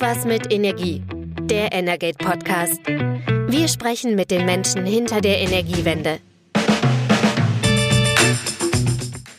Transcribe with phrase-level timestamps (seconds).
[0.00, 1.02] Irgendwas mit Energie.
[1.42, 2.80] Der Energate Podcast.
[2.86, 6.20] Wir sprechen mit den Menschen hinter der Energiewende.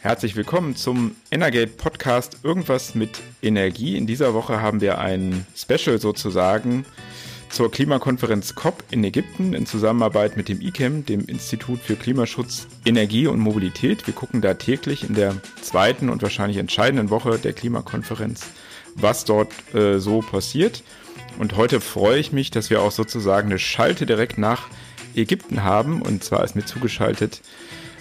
[0.02, 3.98] Herzlich willkommen zum Energate Podcast Irgendwas mit Energie.
[3.98, 6.86] In dieser Woche haben wir ein Special sozusagen
[7.50, 13.26] zur Klimakonferenz COP in Ägypten in Zusammenarbeit mit dem ICAM, dem Institut für Klimaschutz, Energie
[13.26, 14.06] und Mobilität.
[14.06, 18.46] Wir gucken da täglich in der zweiten und wahrscheinlich entscheidenden Woche der Klimakonferenz
[18.96, 20.84] was dort äh, so passiert.
[21.40, 24.68] Und heute freue ich mich, dass wir auch sozusagen eine Schalte direkt nach
[25.16, 26.02] Ägypten haben.
[26.02, 27.42] Und zwar ist mir zugeschaltet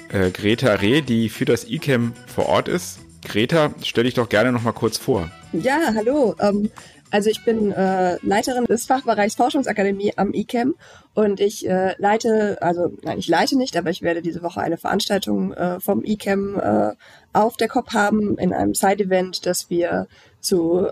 [0.09, 3.01] äh, Greta Reh, die für das ICAM vor Ort ist.
[3.25, 5.31] Greta, stell dich doch gerne noch mal kurz vor.
[5.53, 6.37] Ja, hallo.
[6.39, 6.71] Ähm,
[7.11, 10.77] also ich bin äh, Leiterin des Fachbereichs Forschungsakademie am ICAM
[11.15, 14.77] und ich äh, leite, also nein, ich leite nicht, aber ich werde diese Woche eine
[14.77, 16.95] Veranstaltung äh, vom ICAM
[17.33, 20.09] auf der COP haben in einem Side-Event, das wir
[20.41, 20.89] zu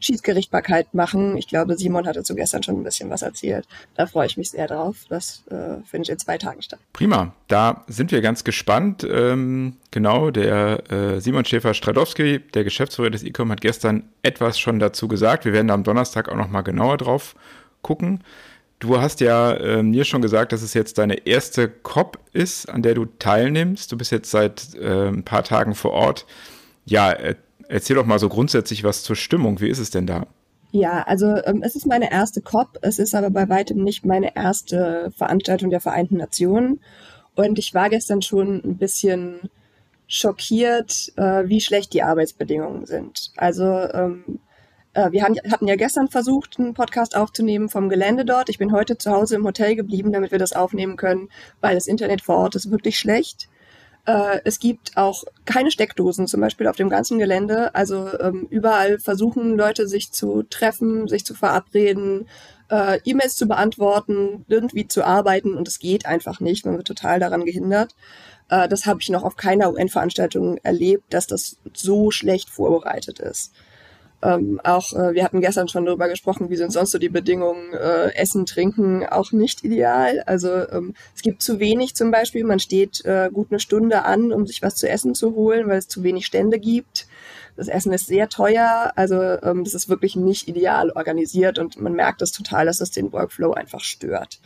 [0.00, 1.36] Schiedsgerichtbarkeit machen.
[1.36, 3.66] Ich glaube, Simon hat dazu gestern schon ein bisschen was erzählt.
[3.94, 5.04] Da freue ich mich sehr drauf.
[5.10, 5.42] Das
[5.84, 6.78] findet in zwei Tagen statt.
[6.94, 9.04] Prima, da sind wir ganz gespannt.
[9.08, 15.46] Ähm, genau, der Simon Schäfer-Stradowski, der Geschäftsführer des ICOM, hat gestern etwas schon dazu gesagt.
[15.46, 17.34] Wir werden da am Donnerstag auch nochmal genauer drauf
[17.80, 18.22] gucken.
[18.78, 22.82] Du hast ja äh, mir schon gesagt, dass es jetzt deine erste COP ist, an
[22.82, 23.90] der du teilnimmst.
[23.90, 26.26] Du bist jetzt seit äh, ein paar Tagen vor Ort.
[26.84, 27.36] Ja, äh,
[27.72, 29.60] Erzähl doch mal so grundsätzlich was zur Stimmung.
[29.60, 30.26] Wie ist es denn da?
[30.72, 32.78] Ja, also ähm, es ist meine erste COP.
[32.82, 36.80] Es ist aber bei weitem nicht meine erste Veranstaltung der Vereinten Nationen.
[37.34, 39.36] Und ich war gestern schon ein bisschen
[40.12, 43.32] schockiert, äh, wie schlecht die Arbeitsbedingungen sind.
[43.38, 44.40] Also ähm,
[44.92, 48.50] äh, wir haben, hatten ja gestern versucht, einen Podcast aufzunehmen vom Gelände dort.
[48.50, 51.30] Ich bin heute zu Hause im Hotel geblieben, damit wir das aufnehmen können,
[51.62, 53.48] weil das Internet vor Ort ist wirklich schlecht.
[54.04, 57.74] Äh, es gibt auch keine Steckdosen, zum Beispiel auf dem ganzen Gelände.
[57.74, 62.28] Also ähm, überall versuchen Leute sich zu treffen, sich zu verabreden,
[62.72, 66.64] äh, E-Mails zu beantworten, irgendwie zu arbeiten und es geht einfach nicht.
[66.64, 67.94] Man wird total daran gehindert.
[68.48, 73.52] Äh, das habe ich noch auf keiner UN-Veranstaltung erlebt, dass das so schlecht vorbereitet ist.
[74.22, 77.74] Ähm, auch äh, wir hatten gestern schon darüber gesprochen, wie sind sonst so die Bedingungen,
[77.74, 80.22] äh, Essen, Trinken auch nicht ideal.
[80.26, 82.44] Also ähm, es gibt zu wenig zum Beispiel.
[82.44, 85.78] Man steht äh, gut eine Stunde an, um sich was zu essen zu holen, weil
[85.78, 87.06] es zu wenig Stände gibt.
[87.56, 91.92] Das Essen ist sehr teuer, also ähm, das ist wirklich nicht ideal organisiert und man
[91.92, 94.40] merkt das total, dass das den Workflow einfach stört.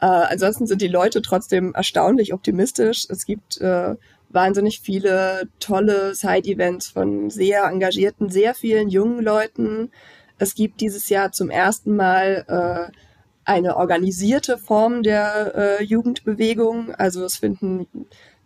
[0.00, 3.06] Äh, ansonsten sind die Leute trotzdem erstaunlich optimistisch.
[3.10, 3.96] Es gibt äh,
[4.30, 9.90] wahnsinnig viele tolle Side-Events von sehr engagierten, sehr vielen jungen Leuten.
[10.38, 12.96] Es gibt dieses Jahr zum ersten Mal äh,
[13.44, 16.94] eine organisierte Form der äh, Jugendbewegung.
[16.94, 17.86] Also es finden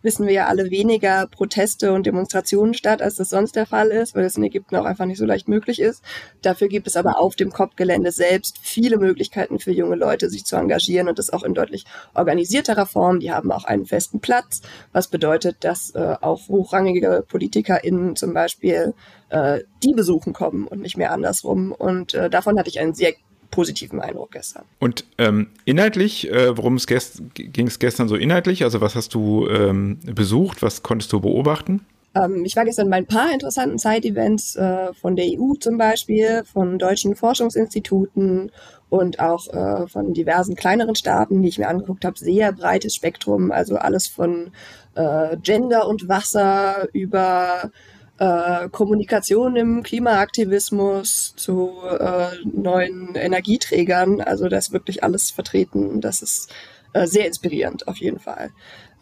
[0.05, 4.15] wissen wir ja alle weniger Proteste und Demonstrationen statt, als das sonst der Fall ist,
[4.15, 6.03] weil es in Ägypten auch einfach nicht so leicht möglich ist.
[6.41, 10.55] Dafür gibt es aber auf dem COP-Gelände selbst viele Möglichkeiten für junge Leute, sich zu
[10.55, 13.19] engagieren und das auch in deutlich organisierterer Form.
[13.19, 14.61] Die haben auch einen festen Platz,
[14.93, 18.93] was bedeutet, dass äh, auch hochrangige PolitikerInnen zum Beispiel
[19.29, 21.71] äh, die besuchen kommen und nicht mehr andersrum.
[21.71, 23.13] Und äh, davon hatte ich einen sehr
[23.51, 24.63] positiven Eindruck gestern.
[24.79, 28.63] Und ähm, inhaltlich, äh, worum es gest ging es gestern so inhaltlich?
[28.63, 30.61] Also was hast du ähm, besucht?
[30.61, 31.85] Was konntest du beobachten?
[32.15, 36.43] Ähm, ich war gestern bei ein paar interessanten Side-Events äh, von der EU zum Beispiel,
[36.45, 38.51] von deutschen Forschungsinstituten
[38.89, 42.17] und auch äh, von diversen kleineren Staaten, die ich mir angeguckt habe.
[42.17, 44.51] Sehr breites Spektrum, also alles von
[44.95, 47.71] äh, Gender und Wasser über
[48.17, 54.21] äh, Kommunikation im Klimaaktivismus zu äh, neuen Energieträgern.
[54.21, 56.01] Also da ist wirklich alles vertreten.
[56.01, 56.53] Das ist
[56.93, 58.51] äh, sehr inspirierend auf jeden Fall.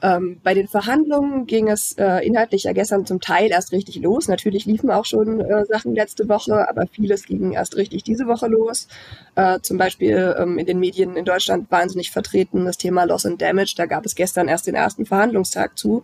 [0.01, 4.27] Ähm, bei den Verhandlungen ging es äh, inhaltlich ja gestern zum Teil erst richtig los.
[4.27, 8.47] Natürlich liefen auch schon äh, Sachen letzte Woche, aber vieles ging erst richtig diese Woche
[8.47, 8.89] los.
[9.35, 13.41] Äh, zum Beispiel ähm, in den Medien in Deutschland wahnsinnig vertreten das Thema Loss and
[13.41, 13.75] Damage.
[13.77, 16.03] Da gab es gestern erst den ersten Verhandlungstag zu.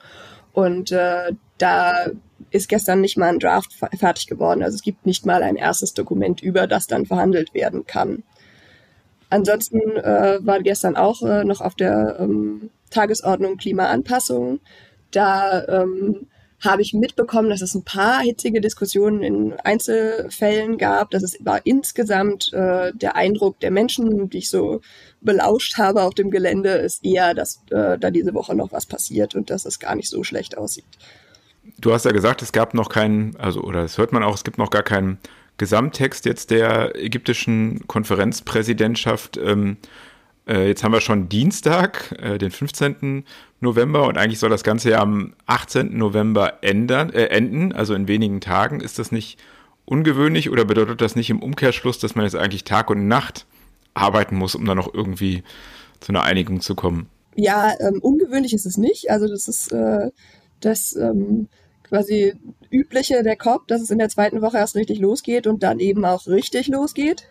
[0.53, 2.05] Und äh, da
[2.51, 4.63] ist gestern nicht mal ein Draft fertig geworden.
[4.63, 8.23] Also es gibt nicht mal ein erstes Dokument, über das dann verhandelt werden kann.
[9.29, 14.59] Ansonsten äh, war gestern auch äh, noch auf der ähm, Tagesordnung Klimaanpassung.
[15.11, 16.27] Da ähm,
[16.61, 21.11] habe ich mitbekommen, dass es ein paar hitzige Diskussionen in Einzelfällen gab.
[21.11, 24.81] Das war insgesamt äh, der Eindruck der Menschen, die ich so
[25.21, 29.35] belauscht habe auf dem Gelände, ist eher, dass äh, da diese Woche noch was passiert
[29.35, 30.85] und dass es gar nicht so schlecht aussieht.
[31.81, 34.43] Du hast ja gesagt, es gab noch keinen, also oder das hört man auch, es
[34.43, 35.17] gibt noch gar keinen
[35.57, 39.37] Gesamttext jetzt der ägyptischen Konferenzpräsidentschaft.
[39.37, 39.77] Ähm,
[40.47, 43.23] äh, jetzt haben wir schon Dienstag, äh, den 15.
[43.59, 45.97] November und eigentlich soll das Ganze ja am 18.
[45.97, 48.81] November ändern, äh, enden, also in wenigen Tagen.
[48.81, 49.37] Ist das nicht
[49.85, 53.45] ungewöhnlich oder bedeutet das nicht im Umkehrschluss, dass man jetzt eigentlich Tag und Nacht
[53.93, 55.43] arbeiten muss, um dann noch irgendwie
[55.99, 57.09] zu einer Einigung zu kommen?
[57.35, 59.11] Ja, ähm, ungewöhnlich ist es nicht.
[59.11, 60.11] Also das ist äh,
[60.61, 61.47] das ähm,
[61.89, 62.35] quasi
[62.69, 66.05] übliche der COP, dass es in der zweiten Woche erst richtig losgeht und dann eben
[66.05, 67.27] auch richtig losgeht.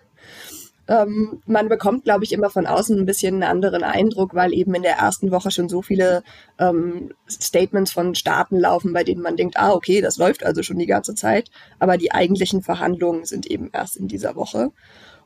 [0.89, 4.75] Ähm, man bekommt, glaube ich, immer von außen ein bisschen einen anderen Eindruck, weil eben
[4.75, 6.23] in der ersten Woche schon so viele
[6.59, 10.79] ähm, Statements von Staaten laufen, bei denen man denkt, ah, okay, das läuft also schon
[10.79, 11.51] die ganze Zeit.
[11.79, 14.73] Aber die eigentlichen Verhandlungen sind eben erst in dieser Woche.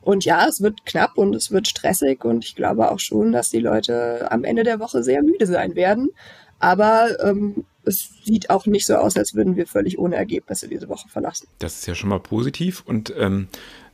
[0.01, 3.49] Und ja, es wird knapp und es wird stressig und ich glaube auch schon, dass
[3.49, 6.09] die Leute am Ende der Woche sehr müde sein werden.
[6.63, 10.87] Aber ähm, es sieht auch nicht so aus, als würden wir völlig ohne Ergebnisse diese
[10.87, 11.49] Woche verlassen.
[11.59, 12.83] Das ist ja schon mal positiv.
[12.85, 13.49] Und ähm,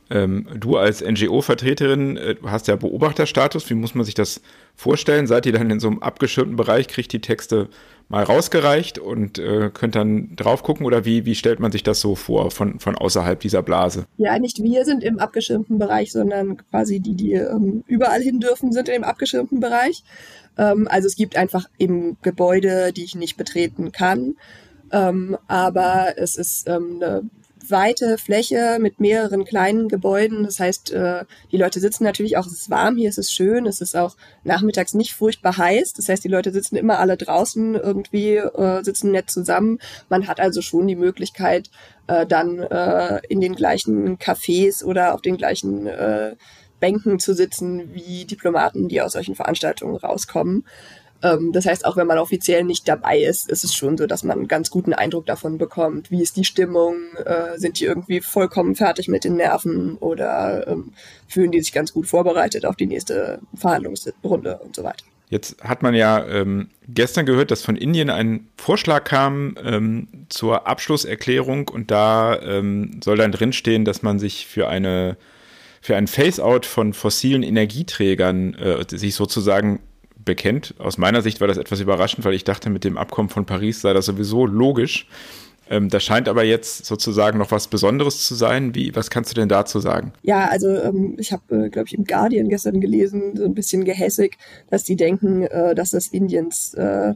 [0.08, 3.68] ähm, du als NGO-Vertreterin äh, hast ja Beobachterstatus.
[3.70, 4.40] Wie muss man sich das
[4.76, 5.26] vorstellen?
[5.26, 7.68] Seid ihr dann in so einem abgeschirmten Bereich, kriegt die Texte
[8.10, 10.84] mal rausgereicht und äh, könnt dann drauf gucken?
[10.84, 14.04] Oder wie, wie stellt man sich das so vor von, von außerhalb dieser Blase?
[14.18, 18.72] Ja, nicht wir sind im abgeschirmten Bereich, sondern quasi die, die ähm, überall hin dürfen,
[18.72, 20.02] sind im abgeschirmten Bereich.
[20.58, 24.34] Ähm, also es gibt einfach eben Gebäude, die ich nicht betreten kann.
[24.92, 27.22] Ähm, aber es ist ähm, eine
[27.70, 30.44] weite Fläche mit mehreren kleinen Gebäuden.
[30.44, 33.66] Das heißt, äh, die Leute sitzen natürlich auch, es ist warm hier, es ist schön,
[33.66, 35.92] es ist auch nachmittags nicht furchtbar heiß.
[35.94, 39.78] Das heißt, die Leute sitzen immer alle draußen irgendwie, äh, sitzen nett zusammen.
[40.08, 41.70] Man hat also schon die Möglichkeit,
[42.06, 42.60] äh, dann
[43.28, 45.88] in den gleichen Cafés oder auf den gleichen
[46.80, 50.64] Bänken zu sitzen wie Diplomaten, die aus solchen Veranstaltungen rauskommen.
[51.22, 54.24] Ähm, das heißt, auch wenn man offiziell nicht dabei ist, ist es schon so, dass
[54.24, 56.10] man einen ganz guten Eindruck davon bekommt.
[56.10, 56.96] Wie ist die Stimmung?
[57.24, 60.92] Äh, sind die irgendwie vollkommen fertig mit den Nerven oder ähm,
[61.28, 65.04] fühlen die sich ganz gut vorbereitet auf die nächste Verhandlungsrunde und so weiter?
[65.28, 70.66] Jetzt hat man ja ähm, gestern gehört, dass von Indien ein Vorschlag kam ähm, zur
[70.66, 75.16] Abschlusserklärung und da ähm, soll dann drinstehen, dass man sich für eine
[75.82, 79.80] für ein Phase-out von fossilen Energieträgern äh, sich sozusagen
[80.30, 80.76] bekennt.
[80.78, 83.80] Aus meiner Sicht war das etwas überraschend, weil ich dachte, mit dem Abkommen von Paris
[83.80, 85.08] sei das sowieso logisch.
[85.68, 88.72] Ähm, das scheint aber jetzt sozusagen noch was Besonderes zu sein.
[88.76, 90.12] Wie, was kannst du denn dazu sagen?
[90.22, 93.84] Ja, also ähm, ich habe, äh, glaube ich, im Guardian gestern gelesen, so ein bisschen
[93.84, 94.38] gehässig,
[94.70, 97.14] dass die denken, äh, dass das Indiens äh,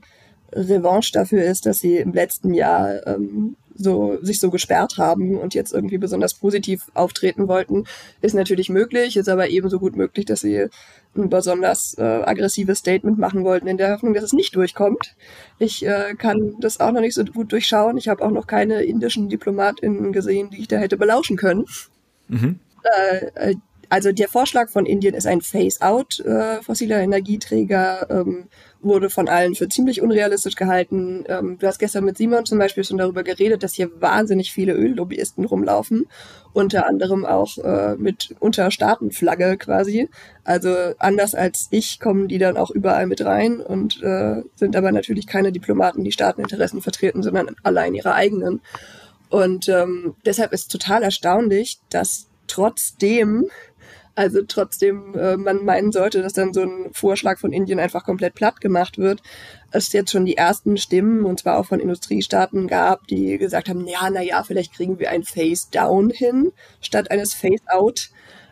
[0.54, 5.54] Revanche dafür ist, dass sie im letzten Jahr ähm, so, sich so gesperrt haben und
[5.54, 7.84] jetzt irgendwie besonders positiv auftreten wollten,
[8.20, 10.68] ist natürlich möglich, ist aber ebenso gut möglich, dass sie
[11.16, 15.14] ein besonders äh, aggressives Statement machen wollten, in der Hoffnung, dass es nicht durchkommt.
[15.58, 17.96] Ich äh, kann das auch noch nicht so gut durchschauen.
[17.96, 21.66] Ich habe auch noch keine indischen DiplomatInnen gesehen, die ich da hätte belauschen können.
[22.28, 22.58] Mhm.
[22.82, 23.54] Äh, äh
[23.94, 28.48] also der Vorschlag von Indien ist ein Phase-out äh, fossiler Energieträger, ähm,
[28.80, 31.22] wurde von allen für ziemlich unrealistisch gehalten.
[31.28, 34.72] Ähm, du hast gestern mit Simon zum Beispiel schon darüber geredet, dass hier wahnsinnig viele
[34.72, 36.06] Öllobbyisten rumlaufen,
[36.52, 40.08] unter anderem auch äh, mit Unterstaatenflagge quasi.
[40.42, 44.90] Also anders als ich kommen die dann auch überall mit rein und äh, sind aber
[44.90, 48.60] natürlich keine Diplomaten, die Staateninteressen vertreten, sondern allein ihre eigenen.
[49.30, 53.46] Und ähm, deshalb ist total erstaunlich, dass trotzdem
[54.14, 58.34] also trotzdem äh, man meinen sollte, dass dann so ein Vorschlag von Indien einfach komplett
[58.34, 59.22] platt gemacht wird.
[59.70, 63.86] Es jetzt schon die ersten Stimmen, und zwar auch von Industriestaaten gab, die gesagt haben,
[63.86, 68.10] ja, na ja, vielleicht kriegen wir ein Face-Down hin, statt eines Face-Out.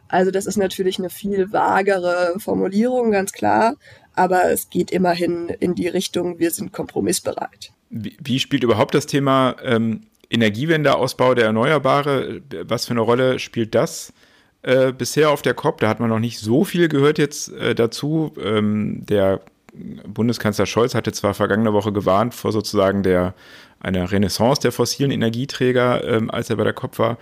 [0.08, 3.76] Also das ist natürlich eine viel vagere Formulierung, ganz klar.
[4.14, 7.72] Aber es geht immerhin in die Richtung, wir sind kompromissbereit.
[7.88, 13.38] Wie, wie spielt überhaupt das Thema ähm, Energiewende, Ausbau der Erneuerbare, was für eine Rolle
[13.38, 14.12] spielt das
[14.62, 15.80] äh, bisher auf der COP.
[15.80, 18.32] Da hat man noch nicht so viel gehört jetzt äh, dazu.
[18.42, 19.40] Ähm, der
[19.72, 23.34] Bundeskanzler Scholz hatte zwar vergangene Woche gewarnt vor sozusagen der
[23.80, 27.18] einer Renaissance der fossilen Energieträger, ähm, als er bei der COP war.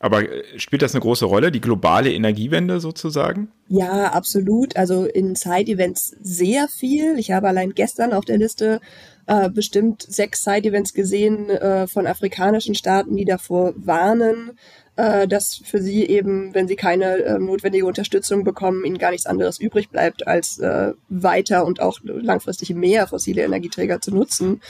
[0.00, 3.48] Aber äh, spielt das eine große Rolle, die globale Energiewende sozusagen?
[3.68, 4.76] Ja, absolut.
[4.76, 7.18] Also in Side-Events sehr viel.
[7.18, 8.80] Ich habe allein gestern auf der Liste
[9.26, 14.58] äh, bestimmt sechs Side-Events gesehen äh, von afrikanischen Staaten, die davor warnen,
[14.96, 19.26] äh, dass für sie eben, wenn sie keine äh, notwendige Unterstützung bekommen, ihnen gar nichts
[19.26, 24.60] anderes übrig bleibt, als äh, weiter und auch langfristig mehr fossile Energieträger zu nutzen.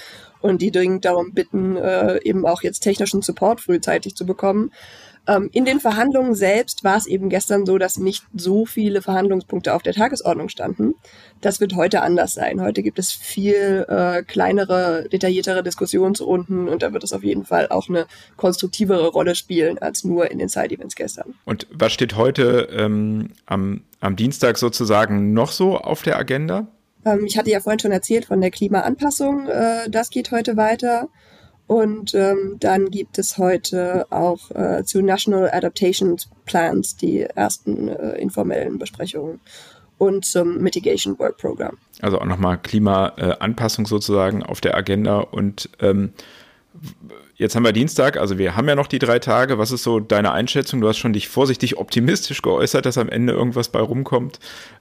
[0.41, 4.73] Und die dringend darum bitten, äh, eben auch jetzt technischen Support frühzeitig zu bekommen.
[5.27, 9.75] Ähm, in den Verhandlungen selbst war es eben gestern so, dass nicht so viele Verhandlungspunkte
[9.75, 10.95] auf der Tagesordnung standen.
[11.41, 12.61] Das wird heute anders sein.
[12.61, 17.69] Heute gibt es viel äh, kleinere, detailliertere Diskussionsrunden und da wird es auf jeden Fall
[17.69, 21.35] auch eine konstruktivere Rolle spielen als nur in den Side-Events gestern.
[21.45, 26.67] Und was steht heute ähm, am, am Dienstag sozusagen noch so auf der Agenda?
[27.05, 29.49] Ähm, ich hatte ja vorhin schon erzählt von der Klimaanpassung.
[29.49, 31.09] Äh, das geht heute weiter.
[31.67, 38.19] Und ähm, dann gibt es heute auch äh, zu National Adaptation Plans die ersten äh,
[38.19, 39.41] informellen Besprechungen
[39.99, 41.79] und zum Mitigation Work Program.
[42.03, 45.21] Also auch nochmal Klimaanpassung sozusagen auf der Agenda.
[45.21, 46.13] Und ähm,
[47.37, 49.57] jetzt haben wir Dienstag, also wir haben ja noch die drei Tage.
[49.57, 50.81] Was ist so deine Einschätzung?
[50.81, 54.39] Du hast schon dich vorsichtig optimistisch geäußert, dass am Ende irgendwas bei rumkommt.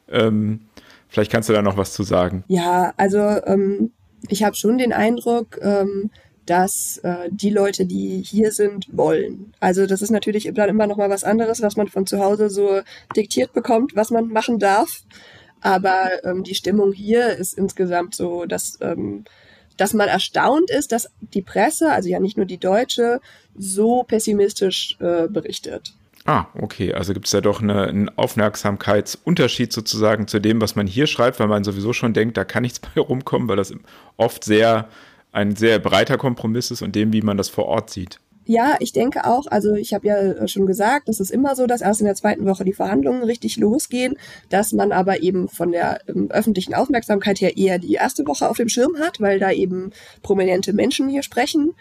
[0.10, 0.62] Ähm,
[1.08, 2.44] vielleicht kannst du da noch was zu sagen.
[2.48, 3.92] Ja, also ähm,
[4.28, 6.10] ich habe schon den Eindruck, ähm,
[6.46, 9.54] dass äh, die Leute, die hier sind, wollen.
[9.60, 12.50] Also das ist natürlich dann immer noch mal was anderes, was man von zu Hause
[12.50, 12.82] so
[13.16, 15.04] diktiert bekommt, was man machen darf.
[15.62, 19.24] Aber ähm, die Stimmung hier ist insgesamt so, dass, ähm,
[19.78, 23.22] dass man erstaunt ist, dass die Presse, also ja nicht nur die deutsche,
[23.56, 25.94] so pessimistisch äh, berichtet.
[26.26, 26.94] Ah, okay.
[26.94, 31.40] Also gibt es ja doch eine, einen Aufmerksamkeitsunterschied sozusagen zu dem, was man hier schreibt,
[31.40, 33.74] weil man sowieso schon denkt, da kann nichts bei rumkommen, weil das
[34.18, 34.90] oft sehr
[35.34, 38.20] ein sehr breiter Kompromiss ist und dem, wie man das vor Ort sieht.
[38.46, 41.80] Ja, ich denke auch, also ich habe ja schon gesagt, es ist immer so, dass
[41.80, 44.18] erst in der zweiten Woche die Verhandlungen richtig losgehen,
[44.50, 48.58] dass man aber eben von der ähm, öffentlichen Aufmerksamkeit her eher die erste Woche auf
[48.58, 49.92] dem Schirm hat, weil da eben
[50.24, 51.74] prominente Menschen hier sprechen.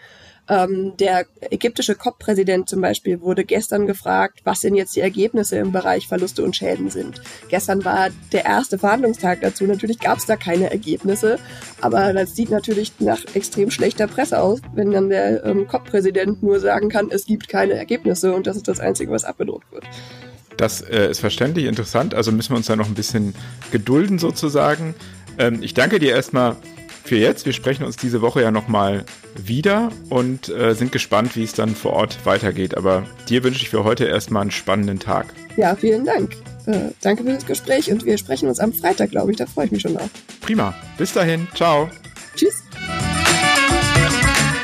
[0.49, 5.71] Ähm, der ägyptische COP-Präsident zum Beispiel wurde gestern gefragt, was denn jetzt die Ergebnisse im
[5.71, 7.21] Bereich Verluste und Schäden sind.
[7.47, 9.63] Gestern war der erste Verhandlungstag dazu.
[9.63, 11.39] Natürlich gab es da keine Ergebnisse,
[11.79, 16.59] aber das sieht natürlich nach extrem schlechter Presse aus, wenn dann der ähm, COP-Präsident nur
[16.59, 19.85] sagen kann, es gibt keine Ergebnisse und das ist das Einzige, was abgedruckt wird.
[20.57, 23.33] Das äh, ist verständlich interessant, also müssen wir uns da noch ein bisschen
[23.71, 24.93] gedulden sozusagen.
[25.37, 26.57] Ähm, ich danke dir erstmal
[27.03, 27.45] für jetzt.
[27.45, 29.03] Wir sprechen uns diese Woche ja nochmal
[29.35, 32.75] wieder und äh, sind gespannt, wie es dann vor Ort weitergeht.
[32.77, 35.27] Aber dir wünsche ich für heute erstmal einen spannenden Tag.
[35.57, 36.35] Ja, vielen Dank.
[36.65, 39.37] Äh, danke für das Gespräch und wir sprechen uns am Freitag, glaube ich.
[39.37, 40.09] Da freue ich mich schon drauf.
[40.41, 40.73] Prima.
[40.97, 41.47] Bis dahin.
[41.55, 41.89] Ciao.
[42.35, 42.63] Tschüss.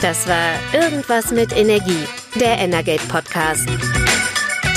[0.01, 2.03] Das war Irgendwas mit Energie,
[2.39, 3.67] der Energate Podcast.